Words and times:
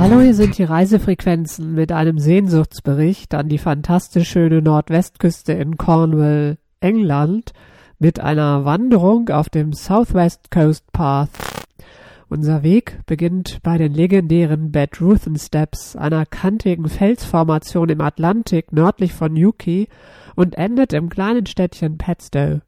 Hallo, 0.00 0.18
hier 0.22 0.34
sind 0.34 0.56
die 0.56 0.64
Reisefrequenzen 0.64 1.74
mit 1.74 1.92
einem 1.92 2.18
Sehnsuchtsbericht 2.18 3.34
an 3.34 3.50
die 3.50 3.58
fantastisch 3.58 4.30
schöne 4.30 4.62
Nordwestküste 4.62 5.52
in 5.52 5.76
Cornwall, 5.76 6.56
England, 6.80 7.52
mit 7.98 8.18
einer 8.18 8.64
Wanderung 8.64 9.28
auf 9.28 9.50
dem 9.50 9.74
Southwest 9.74 10.50
Coast 10.50 10.90
Path. 10.92 11.28
Unser 12.30 12.62
Weg 12.62 13.00
beginnt 13.04 13.58
bei 13.62 13.76
den 13.76 13.92
legendären 13.92 14.72
Bedruthen 14.72 15.36
Steps, 15.36 15.96
einer 15.96 16.24
kantigen 16.24 16.88
Felsformation 16.88 17.90
im 17.90 18.00
Atlantik 18.00 18.72
nördlich 18.72 19.12
von 19.12 19.34
Newquay 19.34 19.86
und 20.34 20.56
endet 20.56 20.94
im 20.94 21.10
kleinen 21.10 21.44
Städtchen 21.44 21.98
Padstow. 21.98 22.62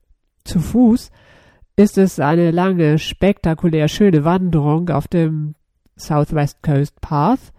Zu 0.44 0.60
Fuß 0.60 1.10
ist 1.76 1.96
es 1.96 2.20
eine 2.20 2.50
lange, 2.50 2.98
spektakulär 2.98 3.88
schöne 3.88 4.26
Wanderung 4.26 4.90
auf 4.90 5.08
dem 5.08 5.54
Southwest 5.96 6.62
Coast 6.62 7.00
Path, 7.00 7.52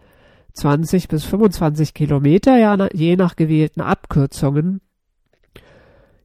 20 0.54 1.08
bis 1.08 1.26
25 1.26 1.94
Kilometer, 1.94 2.58
ja, 2.58 2.78
je 2.94 3.16
nach 3.16 3.36
gewählten 3.36 3.82
Abkürzungen. 3.82 4.82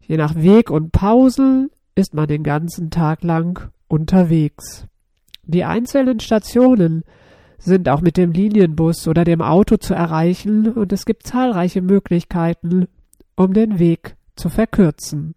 Je 0.00 0.16
nach 0.16 0.34
Weg 0.34 0.70
und 0.70 0.92
Pausen 0.92 1.70
ist 1.94 2.14
man 2.14 2.28
den 2.28 2.42
ganzen 2.42 2.90
Tag 2.90 3.22
lang 3.22 3.70
unterwegs. 3.88 4.86
Die 5.44 5.64
einzelnen 5.64 6.20
Stationen 6.20 7.04
sind 7.58 7.88
auch 7.88 8.00
mit 8.00 8.16
dem 8.16 8.32
Linienbus 8.32 9.08
oder 9.08 9.24
dem 9.24 9.42
Auto 9.42 9.76
zu 9.76 9.94
erreichen 9.94 10.72
und 10.72 10.92
es 10.92 11.04
gibt 11.04 11.26
zahlreiche 11.26 11.82
Möglichkeiten, 11.82 12.86
um 13.34 13.52
den 13.52 13.78
Weg 13.78 14.16
zu 14.36 14.48
verkürzen. 14.48 15.34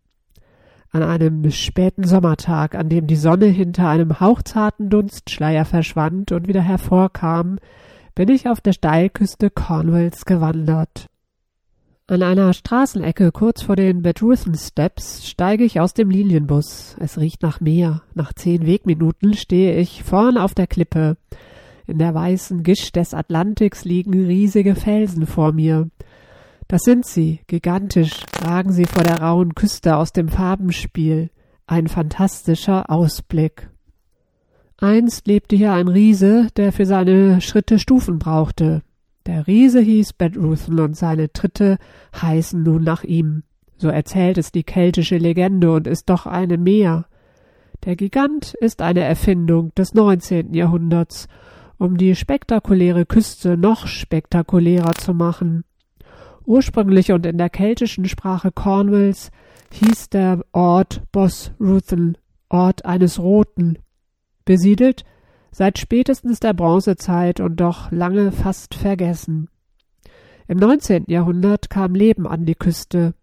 An 0.93 1.03
einem 1.03 1.49
späten 1.51 2.03
Sommertag, 2.05 2.75
an 2.75 2.89
dem 2.89 3.07
die 3.07 3.15
Sonne 3.15 3.45
hinter 3.45 3.87
einem 3.87 4.19
hauchzarten 4.19 4.89
Dunstschleier 4.89 5.63
verschwand 5.63 6.33
und 6.33 6.49
wieder 6.49 6.61
hervorkam, 6.61 7.59
bin 8.13 8.27
ich 8.27 8.49
auf 8.49 8.59
der 8.59 8.73
Steilküste 8.73 9.49
Cornwalls 9.49 10.25
gewandert. 10.25 11.07
An 12.07 12.23
einer 12.23 12.51
Straßenecke 12.51 13.31
kurz 13.31 13.61
vor 13.61 13.77
den 13.77 14.01
Bedruthen 14.01 14.53
Steps 14.55 15.29
steige 15.29 15.63
ich 15.63 15.79
aus 15.79 15.93
dem 15.93 16.09
Linienbus. 16.09 16.97
Es 16.99 17.17
riecht 17.17 17.41
nach 17.41 17.61
Meer. 17.61 18.01
Nach 18.13 18.33
zehn 18.33 18.65
Wegminuten 18.65 19.33
stehe 19.33 19.79
ich 19.79 20.03
vorn 20.03 20.37
auf 20.37 20.53
der 20.53 20.67
Klippe. 20.67 21.15
In 21.87 21.99
der 21.99 22.13
weißen 22.13 22.63
Gischt 22.63 22.97
des 22.97 23.13
Atlantiks 23.13 23.85
liegen 23.85 24.25
riesige 24.25 24.75
Felsen 24.75 25.25
vor 25.25 25.53
mir. 25.53 25.87
Das 26.71 26.83
sind 26.83 27.05
sie, 27.05 27.41
gigantisch, 27.47 28.23
ragen 28.41 28.71
sie 28.71 28.85
vor 28.85 29.03
der 29.03 29.21
rauen 29.21 29.55
Küste 29.55 29.97
aus 29.97 30.13
dem 30.13 30.29
Farbenspiel. 30.29 31.29
Ein 31.67 31.89
fantastischer 31.89 32.89
Ausblick. 32.89 33.69
Einst 34.77 35.27
lebte 35.27 35.57
hier 35.57 35.73
ein 35.73 35.89
Riese, 35.89 36.47
der 36.55 36.71
für 36.71 36.85
seine 36.85 37.41
Schritte 37.41 37.77
Stufen 37.77 38.19
brauchte. 38.19 38.83
Der 39.25 39.47
Riese 39.47 39.81
hieß 39.81 40.13
Bedruthen 40.13 40.79
und 40.79 40.95
seine 40.95 41.33
Tritte 41.33 41.77
heißen 42.15 42.63
nun 42.63 42.85
nach 42.85 43.03
ihm. 43.03 43.43
So 43.75 43.89
erzählt 43.89 44.37
es 44.37 44.53
die 44.53 44.63
keltische 44.63 45.17
Legende 45.17 45.73
und 45.73 45.87
ist 45.87 46.09
doch 46.09 46.25
eine 46.25 46.57
mehr. 46.57 47.05
Der 47.83 47.97
Gigant 47.97 48.53
ist 48.53 48.81
eine 48.81 49.01
Erfindung 49.01 49.75
des 49.75 49.93
19. 49.93 50.53
Jahrhunderts, 50.53 51.27
um 51.77 51.97
die 51.97 52.15
spektakuläre 52.15 53.05
Küste 53.05 53.57
noch 53.57 53.87
spektakulärer 53.87 54.93
zu 54.93 55.13
machen. 55.13 55.65
Ursprünglich 56.45 57.11
und 57.11 57.25
in 57.25 57.37
der 57.37 57.49
keltischen 57.49 58.05
Sprache 58.05 58.51
Cornwalls 58.51 59.31
hieß 59.71 60.09
der 60.09 60.43
Ort 60.51 61.03
Bosruthen, 61.11 62.17
Ort 62.49 62.85
eines 62.85 63.19
Roten. 63.19 63.77
Besiedelt 64.45 65.03
seit 65.51 65.79
spätestens 65.79 66.39
der 66.39 66.53
Bronzezeit 66.53 67.39
und 67.39 67.57
doch 67.57 67.91
lange 67.91 68.31
fast 68.31 68.75
vergessen. 68.75 69.49
Im 70.47 70.57
19. 70.57 71.05
Jahrhundert 71.07 71.69
kam 71.69 71.95
Leben 71.95 72.27
an 72.27 72.45
die 72.45 72.55
Küste. 72.55 73.13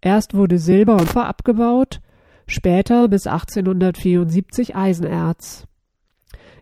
Erst 0.00 0.34
wurde 0.34 0.58
Silber 0.58 0.94
und 0.94 1.00
Kupfer 1.00 1.26
abgebaut, 1.26 2.00
später 2.46 3.08
bis 3.08 3.26
1874 3.26 4.76
Eisenerz. 4.76 5.66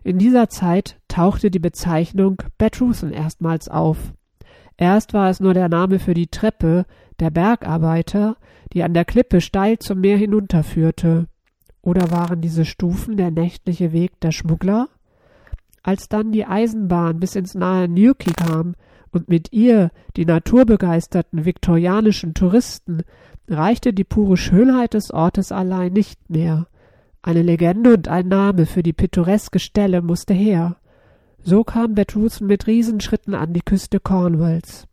In 0.03 0.17
dieser 0.17 0.49
Zeit 0.49 0.99
tauchte 1.07 1.51
die 1.51 1.59
Bezeichnung 1.59 2.41
Betruthen 2.57 3.11
erstmals 3.11 3.67
auf. 3.67 4.13
Erst 4.79 5.13
war 5.13 5.29
es 5.29 5.41
nur 5.41 5.53
der 5.53 5.67
Name 5.67 5.99
für 5.99 6.13
die 6.13 6.27
Treppe 6.27 6.85
der 7.19 7.31
Bergarbeiter, 7.31 8.37
die 8.71 8.81
an 8.81 8.93
der 8.93 9.03
Klippe 9.03 9.41
steil 9.41 9.77
zum 9.77 9.99
Meer 9.99 10.15
hinunterführte. 10.15 11.27
Oder 11.81 12.11
waren 12.11 12.39
diese 12.39 12.63
Stufen 12.63 13.17
der 13.17 13.29
nächtliche 13.29 13.91
Weg 13.91 14.17
der 14.21 14.31
Schmuggler? 14.31 14.87
Als 15.83 16.07
dann 16.07 16.31
die 16.31 16.45
Eisenbahn 16.45 17.19
bis 17.19 17.35
ins 17.35 17.55
nahe 17.55 17.89
Newquay 17.89 18.31
kam 18.31 18.75
und 19.11 19.27
mit 19.27 19.51
ihr 19.51 19.91
die 20.15 20.25
naturbegeisterten 20.25 21.43
viktorianischen 21.43 22.33
Touristen, 22.33 23.01
reichte 23.49 23.91
die 23.91 24.05
pure 24.05 24.37
Schönheit 24.37 24.93
des 24.93 25.11
Ortes 25.11 25.51
allein 25.51 25.91
nicht 25.91 26.29
mehr. 26.29 26.67
Eine 27.21 27.41
Legende 27.41 27.95
und 27.95 28.07
ein 28.07 28.29
Name 28.29 28.65
für 28.65 28.81
die 28.81 28.93
pittoreske 28.93 29.59
Stelle 29.59 30.01
musste 30.01 30.33
her. 30.33 30.77
So 31.43 31.63
kam 31.63 31.95
Betruthen 31.95 32.47
mit 32.47 32.67
Riesenschritten 32.67 33.33
an 33.33 33.53
die 33.53 33.61
Küste 33.61 33.99
Cornwalls. 33.99 34.87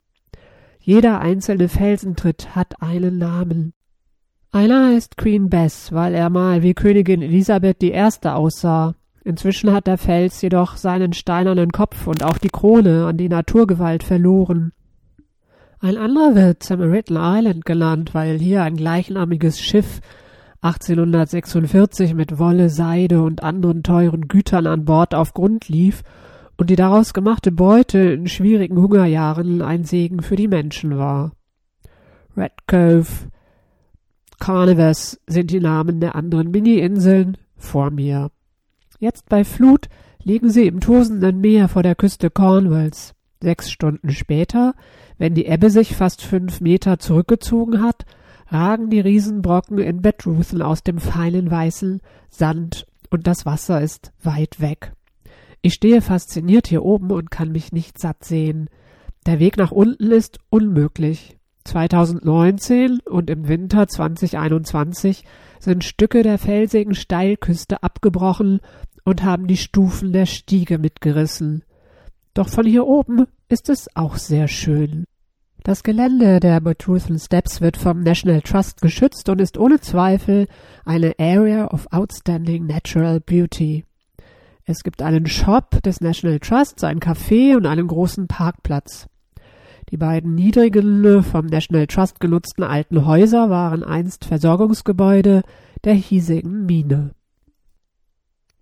Jeder 0.80 1.20
einzelne 1.20 1.68
Felsentritt 1.68 2.54
hat 2.54 2.80
einen 2.80 3.18
Namen. 3.18 3.72
Einer 4.52 4.86
heißt 4.86 5.16
Queen 5.16 5.50
Bess, 5.50 5.92
weil 5.92 6.14
er 6.14 6.30
mal 6.30 6.62
wie 6.62 6.74
Königin 6.74 7.20
Elisabeth 7.20 7.82
I. 7.82 7.92
aussah. 8.24 8.94
Inzwischen 9.24 9.72
hat 9.72 9.88
der 9.88 9.98
Fels 9.98 10.40
jedoch 10.40 10.76
seinen 10.76 11.12
steinernen 11.12 11.72
Kopf 11.72 12.06
und 12.06 12.22
auch 12.22 12.38
die 12.38 12.48
Krone 12.48 13.06
an 13.06 13.16
die 13.16 13.28
Naturgewalt 13.28 14.04
verloren. 14.04 14.72
Ein 15.80 15.98
anderer 15.98 16.36
wird 16.36 16.62
Samaritan 16.62 17.18
Island 17.18 17.64
genannt, 17.66 18.14
weil 18.14 18.38
hier 18.38 18.62
ein 18.62 18.76
gleichnamiges 18.76 19.60
Schiff 19.60 20.00
1846 20.62 22.14
mit 22.14 22.38
Wolle, 22.38 22.70
Seide 22.70 23.22
und 23.22 23.42
anderen 23.42 23.82
teuren 23.82 24.28
Gütern 24.28 24.66
an 24.66 24.84
Bord 24.84 25.14
auf 25.14 25.34
Grund 25.34 25.68
lief 25.68 26.02
und 26.56 26.70
die 26.70 26.76
daraus 26.76 27.14
gemachte 27.14 27.52
Beute 27.52 27.98
in 27.98 28.28
schwierigen 28.28 28.76
Hungerjahren 28.76 29.62
ein 29.62 29.84
Segen 29.84 30.22
für 30.22 30.36
die 30.36 30.48
Menschen 30.48 30.96
war. 30.96 31.32
Red 32.36 32.66
Cove, 32.66 33.30
Carnivers 34.38 35.20
sind 35.26 35.50
die 35.50 35.60
Namen 35.60 36.00
der 36.00 36.14
anderen 36.14 36.50
Mini-Inseln 36.50 37.38
vor 37.56 37.90
mir. 37.90 38.30
Jetzt 38.98 39.28
bei 39.28 39.44
Flut 39.44 39.88
liegen 40.22 40.50
sie 40.50 40.66
im 40.66 40.80
tosenden 40.80 41.40
Meer 41.40 41.68
vor 41.68 41.82
der 41.82 41.94
Küste 41.94 42.30
Cornwalls. 42.30 43.14
Sechs 43.42 43.70
Stunden 43.70 44.10
später, 44.10 44.74
wenn 45.18 45.34
die 45.34 45.46
Ebbe 45.46 45.70
sich 45.70 45.94
fast 45.94 46.22
fünf 46.22 46.60
Meter 46.60 46.98
zurückgezogen 46.98 47.82
hat, 47.82 48.06
ragen 48.48 48.90
die 48.90 49.00
Riesenbrocken 49.00 49.78
in 49.78 50.02
Bedruthen 50.02 50.62
aus 50.62 50.82
dem 50.82 50.98
feinen 50.98 51.50
weißen 51.50 52.00
Sand 52.30 52.86
und 53.10 53.26
das 53.26 53.46
Wasser 53.46 53.80
ist 53.80 54.12
weit 54.22 54.60
weg. 54.60 54.92
Ich 55.66 55.75
stehe 55.75 56.00
fasziniert 56.00 56.69
hier 56.69 56.84
oben 56.84 57.10
und 57.10 57.32
kann 57.32 57.50
mich 57.50 57.72
nicht 57.72 57.99
satt 57.99 58.22
sehen. 58.22 58.71
Der 59.27 59.41
Weg 59.41 59.56
nach 59.56 59.72
unten 59.72 60.12
ist 60.12 60.38
unmöglich. 60.49 61.38
2019 61.65 63.00
und 63.00 63.28
im 63.31 63.49
Winter 63.49 63.88
2021 63.88 65.25
sind 65.59 65.82
Stücke 65.82 66.22
der 66.22 66.38
felsigen 66.38 66.94
Steilküste 66.94 67.82
abgebrochen 67.82 68.60
und 69.04 69.25
haben 69.25 69.49
die 69.49 69.56
Stufen 69.56 70.12
der 70.12 70.27
Stiege 70.27 70.78
mitgerissen. 70.78 71.65
Doch 72.33 72.48
von 72.48 72.65
hier 72.65 72.87
oben 72.87 73.27
ist 73.48 73.69
es 73.69 73.88
auch 73.97 74.19
sehr 74.19 74.47
schön. 74.47 75.03
Das 75.65 75.83
Gelände 75.83 76.38
der 76.38 76.60
Betruthen 76.60 77.19
Steps 77.19 77.60
wird 77.60 77.77
vom 77.77 78.04
National 78.04 78.43
Trust 78.43 78.83
geschützt 78.83 79.28
und 79.28 79.41
ist 79.41 79.59
ohne 79.59 79.81
Zweifel 79.81 80.47
eine 80.84 81.15
Area 81.19 81.66
of 81.72 81.88
Outstanding 81.91 82.66
Natural 82.66 83.19
Beauty. 83.19 83.84
Es 84.69 84.82
gibt 84.82 85.01
einen 85.01 85.27
Shop 85.27 85.80
des 85.84 86.01
National 86.01 86.41
Trusts, 86.41 86.83
ein 86.83 86.98
Café 86.98 87.57
und 87.57 87.66
einen 87.66 87.86
großen 87.86 88.27
Parkplatz. 88.27 89.07
Die 89.91 89.97
beiden 89.97 90.34
niedrigen, 90.34 91.22
vom 91.22 91.47
National 91.47 91.86
Trust 91.86 92.18
genutzten 92.18 92.65
alten 92.65 93.07
Häuser 93.07 93.48
waren 93.48 93.84
einst 93.84 94.24
Versorgungsgebäude 94.24 95.42
der 95.84 95.95
hiesigen 95.95 96.66
Mine. 96.66 97.13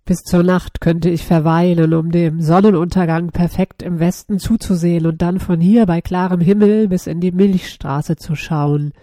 Bis 0.05 0.19
zur 0.19 0.43
Nacht 0.43 0.79
könnte 0.79 1.09
ich 1.09 1.25
verweilen, 1.25 1.95
um 1.95 2.11
dem 2.11 2.39
Sonnenuntergang 2.39 3.31
perfekt 3.31 3.81
im 3.81 3.99
Westen 3.99 4.37
zuzusehen 4.37 5.07
und 5.07 5.23
dann 5.23 5.39
von 5.39 5.59
hier 5.59 5.87
bei 5.87 6.01
klarem 6.01 6.39
Himmel 6.39 6.87
bis 6.87 7.07
in 7.07 7.19
die 7.19 7.31
Milchstraße 7.31 8.15
zu 8.15 8.35
schauen. 8.35 8.93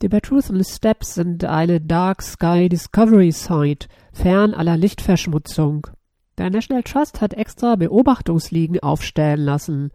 Die 0.00 0.08
Betruthen 0.08 0.64
Steps 0.64 1.16
sind 1.16 1.44
eine 1.44 1.82
Dark 1.82 2.22
Sky 2.22 2.70
Discovery 2.70 3.32
Site, 3.32 3.88
fern 4.14 4.54
aller 4.54 4.78
Lichtverschmutzung. 4.78 5.88
Der 6.38 6.50
National 6.50 6.82
Trust 6.82 7.20
hat 7.20 7.34
extra 7.34 7.76
Beobachtungsliegen 7.76 8.80
aufstellen 8.80 9.44
lassen. 9.44 9.92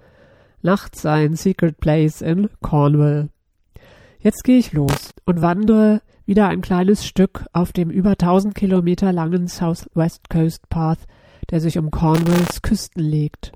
Nachts 0.61 1.05
ein 1.05 1.35
Secret 1.35 1.79
Place 1.79 2.21
in 2.21 2.49
Cornwall. 2.61 3.29
Jetzt 4.19 4.43
gehe 4.43 4.57
ich 4.57 4.73
los 4.73 5.13
und 5.25 5.41
wandere 5.41 6.01
wieder 6.25 6.47
ein 6.47 6.61
kleines 6.61 7.05
Stück 7.05 7.45
auf 7.53 7.73
dem 7.73 7.89
über 7.89 8.11
1000 8.11 8.55
Kilometer 8.55 9.11
langen 9.11 9.47
Southwest 9.47 10.29
Coast 10.29 10.69
Path, 10.69 10.99
der 11.49 11.59
sich 11.59 11.77
um 11.77 11.91
Cornwalls 11.91 12.61
Küsten 12.61 13.03
legt. 13.03 13.51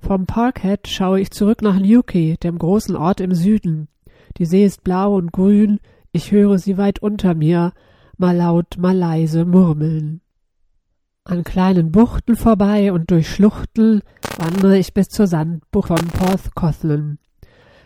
Vom 0.00 0.26
Parkhead 0.26 0.88
schaue 0.88 1.20
ich 1.20 1.30
zurück 1.30 1.62
nach 1.62 1.78
Newquay, 1.78 2.36
dem 2.36 2.58
großen 2.58 2.96
Ort 2.96 3.20
im 3.20 3.34
Süden. 3.34 3.88
Die 4.36 4.44
See 4.44 4.64
ist 4.64 4.84
blau 4.84 5.14
und 5.14 5.32
grün, 5.32 5.80
ich 6.12 6.32
höre 6.32 6.58
sie 6.58 6.76
weit 6.76 6.98
unter 6.98 7.34
mir, 7.34 7.72
mal 8.18 8.36
laut, 8.36 8.76
mal 8.76 8.96
leise 8.96 9.44
murmeln. 9.44 10.20
An 11.26 11.42
kleinen 11.42 11.90
Buchten 11.90 12.36
vorbei 12.36 12.92
und 12.92 13.10
durch 13.10 13.30
Schluchten 13.30 14.02
wandere 14.36 14.76
ich 14.76 14.92
bis 14.92 15.08
zur 15.08 15.26
Sandbucht 15.26 15.88
von 15.88 15.96
Porthcothan. 15.96 17.18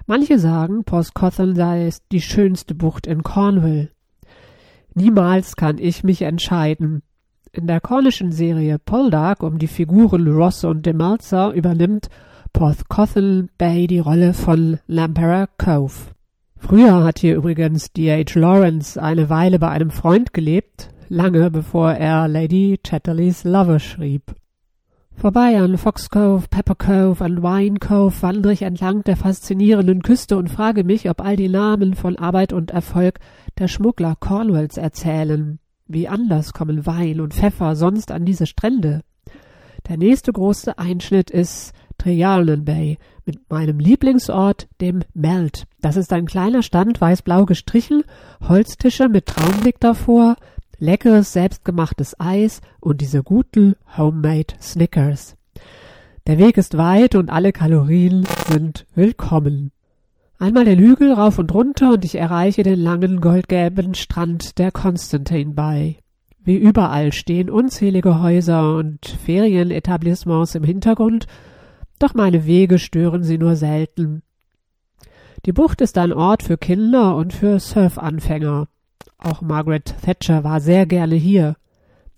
Manche 0.08 0.40
sagen, 0.40 0.82
Porthcothan 0.82 1.54
sei 1.54 1.88
die 2.10 2.20
schönste 2.20 2.74
Bucht 2.74 3.06
in 3.06 3.22
Cornwall. 3.22 3.92
Niemals 4.92 5.54
kann 5.54 5.78
ich 5.78 6.02
mich 6.02 6.22
entscheiden. 6.22 7.02
In 7.52 7.68
der 7.68 7.80
kornischen 7.80 8.32
Serie 8.32 8.80
Poldark 8.80 9.44
um 9.44 9.60
die 9.60 9.68
Figuren 9.68 10.26
Ross 10.26 10.64
und 10.64 10.84
DeMalza 10.84 11.52
übernimmt 11.52 12.08
Porthcothan 12.52 13.50
Bay 13.56 13.86
die 13.86 14.00
Rolle 14.00 14.34
von 14.34 14.80
Lamperer 14.88 15.48
Cove. 15.58 15.94
Früher 16.56 17.04
hat 17.04 17.20
hier 17.20 17.36
übrigens 17.36 17.92
D.H. 17.92 18.36
Lawrence 18.36 19.00
eine 19.00 19.30
Weile 19.30 19.60
bei 19.60 19.68
einem 19.68 19.90
Freund 19.90 20.32
gelebt, 20.32 20.90
lange 21.08 21.50
bevor 21.50 21.92
er 21.92 22.28
Lady 22.28 22.78
Chatterleys 22.82 23.44
Lover 23.44 23.78
schrieb. 23.78 24.34
Vorbei 25.14 25.58
an 25.58 25.78
Fox 25.78 26.10
Cove, 26.10 26.46
Pepper 26.48 26.76
Cove 26.76 27.24
und 27.24 27.42
Wine 27.42 27.78
Cove 27.80 28.14
wandere 28.22 28.52
ich 28.52 28.62
entlang 28.62 29.02
der 29.02 29.16
faszinierenden 29.16 30.02
Küste 30.02 30.36
und 30.36 30.48
frage 30.48 30.84
mich, 30.84 31.10
ob 31.10 31.20
all 31.20 31.34
die 31.34 31.48
Namen 31.48 31.94
von 31.94 32.16
Arbeit 32.16 32.52
und 32.52 32.70
Erfolg 32.70 33.18
der 33.58 33.66
Schmuggler 33.66 34.14
Cornwalls 34.20 34.76
erzählen. 34.76 35.58
Wie 35.88 36.06
anders 36.06 36.52
kommen 36.52 36.86
Wein 36.86 37.20
und 37.20 37.34
Pfeffer 37.34 37.74
sonst 37.74 38.12
an 38.12 38.24
diese 38.24 38.46
Strände? 38.46 39.00
Der 39.88 39.96
nächste 39.96 40.32
große 40.32 40.78
Einschnitt 40.78 41.30
ist 41.30 41.72
Trianon 41.98 42.64
Bay 42.64 42.98
mit 43.24 43.50
meinem 43.50 43.80
Lieblingsort, 43.80 44.68
dem 44.80 45.00
Melt. 45.14 45.64
Das 45.80 45.96
ist 45.96 46.12
ein 46.12 46.26
kleiner 46.26 46.62
Stand, 46.62 47.00
weiß-blau 47.00 47.44
gestrichen, 47.44 48.04
Holztische 48.48 49.08
mit 49.08 49.26
Traumblick 49.26 49.80
davor, 49.80 50.36
leckeres 50.78 51.32
selbstgemachtes 51.32 52.18
Eis 52.18 52.60
und 52.80 53.00
diese 53.00 53.22
guten 53.22 53.74
Homemade 53.96 54.54
Snickers. 54.60 55.36
Der 56.26 56.38
Weg 56.38 56.56
ist 56.56 56.76
weit 56.76 57.14
und 57.14 57.30
alle 57.30 57.52
Kalorien 57.52 58.26
sind 58.48 58.86
willkommen. 58.94 59.72
Einmal 60.38 60.66
den 60.66 60.78
Hügel 60.78 61.12
rauf 61.12 61.38
und 61.38 61.52
runter 61.52 61.94
und 61.94 62.04
ich 62.04 62.14
erreiche 62.14 62.62
den 62.62 62.78
langen 62.78 63.20
goldgelben 63.20 63.94
Strand 63.94 64.58
der 64.58 64.70
Constantine 64.70 65.54
Bay. 65.54 65.98
Wie 66.44 66.56
überall 66.56 67.12
stehen 67.12 67.50
unzählige 67.50 68.22
Häuser 68.22 68.76
und 68.76 69.04
Ferienetablissements 69.24 70.54
im 70.54 70.64
Hintergrund, 70.64 71.26
doch 71.98 72.14
meine 72.14 72.46
Wege 72.46 72.78
stören 72.78 73.24
sie 73.24 73.38
nur 73.38 73.56
selten. 73.56 74.22
Die 75.44 75.52
Bucht 75.52 75.80
ist 75.80 75.98
ein 75.98 76.12
Ort 76.12 76.42
für 76.42 76.56
Kinder 76.56 77.16
und 77.16 77.32
für 77.32 77.58
Surfanfänger. 77.58 78.68
Auch 79.18 79.40
Margaret 79.40 79.94
Thatcher 80.02 80.44
war 80.44 80.60
sehr 80.60 80.86
gerne 80.86 81.14
hier. 81.14 81.56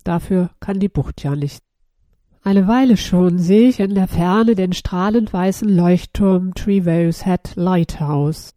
Dafür 0.03 0.49
kann 0.59 0.79
die 0.79 0.89
Bucht 0.89 1.23
ja 1.23 1.35
nicht. 1.35 1.63
Eine 2.43 2.67
Weile 2.67 2.97
schon 2.97 3.37
sehe 3.37 3.69
ich 3.69 3.79
in 3.79 3.93
der 3.93 4.07
Ferne 4.07 4.55
den 4.55 4.73
strahlend 4.73 5.31
weißen 5.31 5.69
Leuchtturm 5.69 6.55
Trevose 6.55 7.23
Head 7.23 7.51
Lighthouse. 7.55 8.55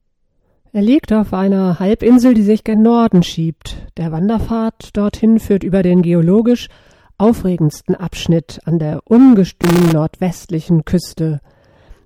Er 0.72 0.82
liegt 0.82 1.12
auf 1.12 1.32
einer 1.34 1.78
Halbinsel, 1.78 2.34
die 2.34 2.42
sich 2.42 2.64
gen 2.64 2.82
Norden 2.82 3.22
schiebt. 3.22 3.76
Der 3.96 4.10
Wanderpfad 4.10 4.96
dorthin 4.96 5.38
führt 5.38 5.62
über 5.62 5.82
den 5.82 6.02
geologisch 6.02 6.68
aufregendsten 7.18 7.94
Abschnitt 7.94 8.60
an 8.64 8.78
der 8.78 9.02
ungestümen 9.04 9.92
nordwestlichen 9.92 10.84
Küste. 10.84 11.40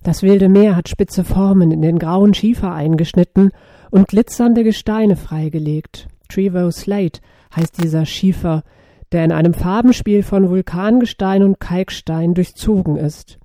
Das 0.02 0.22
wilde 0.22 0.48
Meer 0.48 0.76
hat 0.76 0.88
spitze 0.88 1.24
Formen 1.24 1.70
in 1.70 1.82
den 1.82 1.98
grauen 1.98 2.34
Schiefer 2.34 2.72
eingeschnitten 2.72 3.50
und 3.90 4.08
glitzernde 4.08 4.64
Gesteine 4.64 5.16
freigelegt. 5.16 6.08
Trevo 6.28 6.70
Slate 6.70 7.20
heißt 7.54 7.82
dieser 7.82 8.06
Schiefer, 8.06 8.62
der 9.12 9.24
in 9.24 9.32
einem 9.32 9.54
Farbenspiel 9.54 10.22
von 10.22 10.48
Vulkangestein 10.50 11.42
und 11.42 11.60
Kalkstein 11.60 12.34
durchzogen 12.34 12.96
ist. 12.96 13.38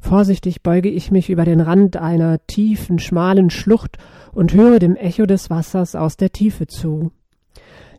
Vorsichtig 0.00 0.62
beuge 0.62 0.88
ich 0.88 1.10
mich 1.10 1.28
über 1.28 1.44
den 1.44 1.60
Rand 1.60 1.96
einer 1.96 2.38
tiefen, 2.46 2.98
schmalen 2.98 3.50
Schlucht 3.50 3.98
und 4.32 4.52
höre 4.52 4.78
dem 4.78 4.94
Echo 4.96 5.26
des 5.26 5.50
Wassers 5.50 5.96
aus 5.96 6.16
der 6.16 6.30
Tiefe 6.30 6.66
zu. 6.66 7.10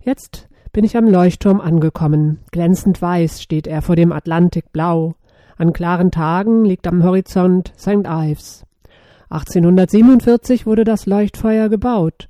Jetzt 0.01 0.48
bin 0.72 0.86
ich 0.86 0.96
am 0.96 1.07
Leuchtturm 1.07 1.60
angekommen. 1.60 2.40
Glänzend 2.51 3.01
weiß 3.01 3.42
steht 3.42 3.68
er 3.68 3.81
vor 3.81 3.96
dem 3.96 4.12
Atlantik 4.12 4.72
blau. 4.72 5.16
An 5.60 5.74
klaren 5.74 6.10
Tagen 6.10 6.64
liegt 6.64 6.88
am 6.88 7.04
Horizont 7.04 7.74
St. 7.78 8.08
Ives. 8.08 8.64
1847 9.30 10.66
wurde 10.66 10.86
das 10.86 11.06
Leuchtfeuer 11.06 11.68
gebaut. 11.68 12.30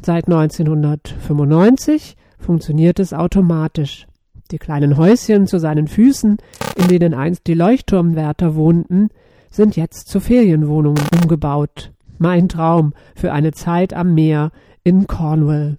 Seit 0.00 0.28
1995 0.28 2.16
funktioniert 2.38 2.98
es 2.98 3.12
automatisch. 3.12 4.06
Die 4.50 4.56
kleinen 4.56 4.96
Häuschen 4.96 5.46
zu 5.46 5.58
seinen 5.58 5.88
Füßen, 5.88 6.38
in 6.76 6.88
denen 6.88 7.12
einst 7.12 7.46
die 7.46 7.54
Leuchtturmwärter 7.54 8.54
wohnten, 8.54 9.10
sind 9.50 9.76
jetzt 9.76 10.08
zu 10.08 10.18
Ferienwohnungen 10.18 11.04
umgebaut. 11.20 11.92
Mein 12.16 12.48
Traum 12.48 12.94
für 13.14 13.32
eine 13.32 13.52
Zeit 13.52 13.92
am 13.92 14.14
Meer 14.14 14.52
in 14.84 15.06
Cornwall. 15.06 15.76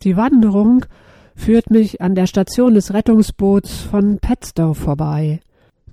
Die 0.00 0.16
Wanderung 0.16 0.86
führt 1.34 1.68
mich 1.68 2.00
an 2.00 2.14
der 2.14 2.26
Station 2.26 2.72
des 2.72 2.94
Rettungsboots 2.94 3.82
von 3.82 4.18
Petstow 4.18 4.72
vorbei. 4.72 5.40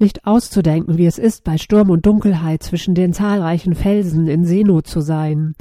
Nicht 0.04 0.28
auszudenken, 0.28 0.98
wie 0.98 1.06
es 1.06 1.18
ist, 1.18 1.46
bei 1.46 1.58
Sturm 1.58 1.90
und 1.90 2.06
Dunkelheit 2.06 2.62
zwischen 2.62 2.94
den 2.94 3.14
zahlreichen 3.14 3.74
Felsen 3.74 4.28
in 4.28 4.44
Seenot 4.44 4.86
zu 4.86 5.00
sein. 5.00 5.56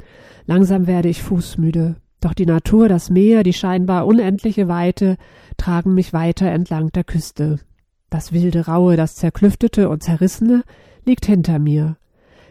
Langsam 0.47 0.85
werde 0.85 1.07
ich 1.07 1.23
fußmüde. 1.23 1.95
Doch 2.19 2.33
die 2.33 2.45
Natur, 2.45 2.89
das 2.89 3.09
Meer, 3.09 3.43
die 3.43 3.53
scheinbar 3.53 4.05
unendliche 4.05 4.67
Weite 4.67 5.15
tragen 5.55 5.93
mich 5.93 6.11
weiter 6.11 6.47
entlang 6.47 6.91
der 6.91 7.05
Küste. 7.05 7.61
Das 8.09 8.33
wilde 8.33 8.65
Raue, 8.65 8.97
das 8.97 9.15
Zerklüftete 9.15 9.87
und 9.87 10.03
Zerrissene 10.03 10.63
liegt 11.05 11.25
hinter 11.25 11.57
mir. 11.57 11.95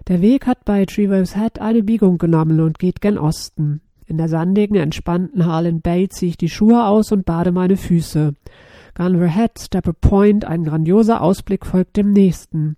Der 0.09 0.23
Weg 0.23 0.47
hat 0.47 0.65
bei 0.65 0.87
Trevor's 0.87 1.37
Head 1.37 1.61
eine 1.61 1.83
Biegung 1.83 2.17
genommen 2.17 2.61
und 2.61 2.79
geht 2.79 3.03
gen 3.03 3.19
Osten. 3.19 3.83
In 4.07 4.17
der 4.17 4.31
sandigen, 4.31 4.77
entspannten 4.77 5.45
Harlan 5.45 5.83
Bay 5.83 6.09
ziehe 6.09 6.31
ich 6.31 6.39
die 6.39 6.49
Schuhe 6.49 6.87
aus 6.87 7.13
und 7.13 7.27
bade 7.27 7.53
meine 7.53 7.77
Füße. 7.77 8.33
Gunver 8.95 9.29
Head, 9.29 9.59
Stepper 9.59 9.95
Point, 9.95 10.45
ein 10.45 10.65
grandioser 10.65 11.23
Ausblick 11.23 11.65
folgt 11.65 11.97
dem 11.97 12.13
nächsten. 12.13 12.77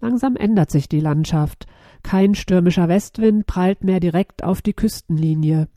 Langsam 0.00 0.36
ändert 0.36 0.70
sich 0.70 0.88
die 0.88 1.00
Landschaft. 1.00 1.66
Kein 2.02 2.34
stürmischer 2.34 2.88
Westwind 2.88 3.46
prallt 3.46 3.84
mehr 3.84 4.00
direkt 4.00 4.44
auf 4.44 4.62
die 4.62 4.72
Küstenlinie. 4.72 5.68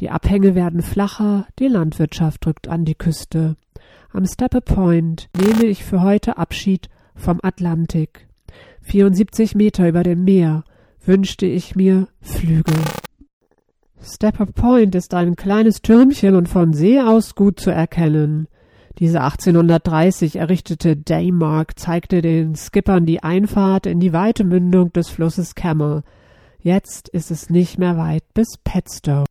Die 0.00 0.10
Abhänge 0.10 0.54
werden 0.54 0.82
flacher, 0.82 1.46
die 1.58 1.68
Landwirtschaft 1.68 2.44
drückt 2.44 2.68
an 2.68 2.84
die 2.84 2.96
Küste. 2.96 3.56
Am 4.12 4.26
Stepper 4.26 4.60
Point 4.60 5.30
nehme 5.40 5.64
ich 5.64 5.84
für 5.84 6.02
heute 6.02 6.36
Abschied 6.36 6.88
vom 7.14 7.38
Atlantik. 7.42 8.28
74 8.82 9.54
Meter 9.54 9.88
über 9.88 10.02
dem 10.02 10.24
Meer 10.24 10.64
wünschte 11.04 11.46
ich 11.46 11.76
mir 11.76 12.08
Flügel. 12.20 12.74
Stepper 14.02 14.46
Point 14.46 14.94
ist 14.94 15.14
ein 15.14 15.36
kleines 15.36 15.82
Türmchen 15.82 16.34
und 16.34 16.48
von 16.48 16.72
See 16.72 17.00
aus 17.00 17.34
gut 17.34 17.60
zu 17.60 17.70
erkennen. 17.70 18.48
Diese 19.00 19.22
1830 19.22 20.36
errichtete 20.36 20.94
Daymark 20.94 21.78
zeigte 21.78 22.20
den 22.20 22.54
Skippern 22.54 23.06
die 23.06 23.22
Einfahrt 23.22 23.86
in 23.86 23.98
die 23.98 24.12
weite 24.12 24.44
Mündung 24.44 24.92
des 24.92 25.08
Flusses 25.08 25.54
Camel. 25.54 26.02
Jetzt 26.58 27.08
ist 27.08 27.30
es 27.30 27.48
nicht 27.48 27.78
mehr 27.78 27.96
weit 27.96 28.24
bis 28.34 28.58
Petstow. 28.62 29.24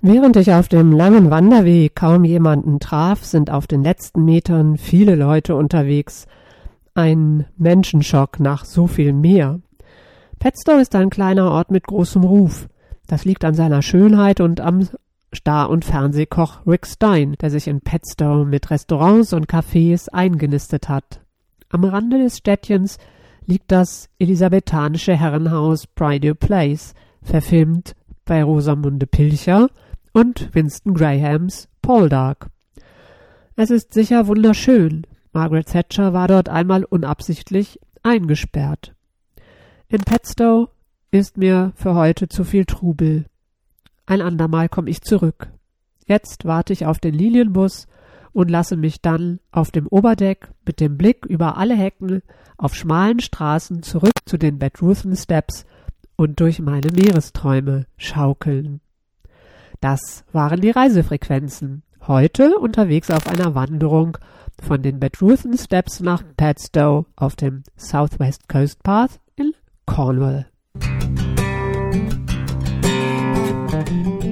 Während 0.00 0.36
ich 0.36 0.52
auf 0.52 0.68
dem 0.68 0.92
langen 0.92 1.30
Wanderweg 1.30 1.96
kaum 1.96 2.24
jemanden 2.24 2.78
traf, 2.78 3.24
sind 3.24 3.50
auf 3.50 3.66
den 3.66 3.82
letzten 3.82 4.24
Metern 4.24 4.76
viele 4.76 5.16
Leute 5.16 5.56
unterwegs. 5.56 6.28
Ein 6.94 7.46
Menschenschock 7.56 8.38
nach 8.38 8.64
so 8.64 8.86
viel 8.86 9.12
mehr. 9.12 9.58
Petstow 10.38 10.78
ist 10.78 10.94
ein 10.94 11.10
kleiner 11.10 11.50
Ort 11.50 11.72
mit 11.72 11.88
großem 11.88 12.22
Ruf. 12.22 12.68
Das 13.08 13.24
liegt 13.24 13.44
an 13.44 13.54
seiner 13.54 13.82
Schönheit 13.82 14.40
und 14.40 14.60
am 14.60 14.86
Star- 15.34 15.70
und 15.70 15.84
Fernsehkoch 15.84 16.66
Rick 16.66 16.86
Stein, 16.86 17.36
der 17.40 17.50
sich 17.50 17.68
in 17.68 17.80
Petstow 17.80 18.46
mit 18.46 18.70
Restaurants 18.70 19.32
und 19.32 19.46
Cafés 19.46 20.08
eingenistet 20.08 20.88
hat. 20.88 21.20
Am 21.68 21.84
Rande 21.84 22.18
des 22.18 22.38
Städtchens 22.38 22.98
liegt 23.44 23.70
das 23.72 24.08
elisabethanische 24.18 25.14
Herrenhaus 25.14 25.86
Prydeaux 25.86 26.34
Place, 26.34 26.94
verfilmt 27.22 27.94
bei 28.24 28.42
Rosamunde 28.42 29.06
Pilcher 29.06 29.68
und 30.12 30.54
Winston 30.54 30.94
Grahams 30.94 31.68
Poldark. 31.82 32.48
Es 33.56 33.70
ist 33.70 33.92
sicher 33.92 34.26
wunderschön. 34.26 35.06
Margaret 35.32 35.66
Thatcher 35.66 36.12
war 36.12 36.28
dort 36.28 36.48
einmal 36.48 36.84
unabsichtlich 36.84 37.80
eingesperrt. 38.02 38.94
In 39.88 40.00
Petstow 40.00 40.68
ist 41.10 41.38
mir 41.38 41.72
für 41.74 41.94
heute 41.94 42.28
zu 42.28 42.44
viel 42.44 42.64
Trubel. 42.64 43.26
Ein 44.08 44.22
andermal 44.22 44.70
komm 44.70 44.86
ich 44.86 45.02
zurück. 45.02 45.48
Jetzt 46.06 46.46
warte 46.46 46.72
ich 46.72 46.86
auf 46.86 46.98
den 46.98 47.12
Linienbus 47.12 47.86
und 48.32 48.50
lasse 48.50 48.78
mich 48.78 49.02
dann 49.02 49.38
auf 49.52 49.70
dem 49.70 49.86
Oberdeck 49.86 50.48
mit 50.64 50.80
dem 50.80 50.96
Blick 50.96 51.26
über 51.26 51.58
alle 51.58 51.76
Hecken 51.76 52.22
auf 52.56 52.74
schmalen 52.74 53.20
Straßen 53.20 53.82
zurück 53.82 54.14
zu 54.24 54.38
den 54.38 54.58
Bedruthen 54.58 55.14
Steps 55.14 55.66
und 56.16 56.40
durch 56.40 56.58
meine 56.58 56.90
Meeresträume 56.90 57.84
schaukeln. 57.98 58.80
Das 59.82 60.24
waren 60.32 60.62
die 60.62 60.70
Reisefrequenzen. 60.70 61.82
Heute 62.06 62.56
unterwegs 62.56 63.10
auf 63.10 63.26
einer 63.26 63.54
Wanderung 63.54 64.16
von 64.58 64.80
den 64.80 65.00
Bedruthen 65.00 65.58
Steps 65.58 66.00
nach 66.00 66.22
Padstow 66.38 67.04
auf 67.14 67.36
dem 67.36 67.62
Southwest 67.76 68.48
Coast 68.48 68.82
Path 68.82 69.20
in 69.36 69.52
Cornwall. 69.84 70.46
thank 73.88 74.22
you 74.24 74.27